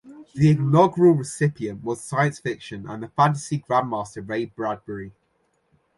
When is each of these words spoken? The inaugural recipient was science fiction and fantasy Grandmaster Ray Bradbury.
The 0.33 0.49
inaugural 0.49 1.13
recipient 1.13 1.83
was 1.83 2.03
science 2.03 2.39
fiction 2.39 2.89
and 2.89 3.13
fantasy 3.13 3.59
Grandmaster 3.69 4.27
Ray 4.27 4.45
Bradbury. 4.45 5.11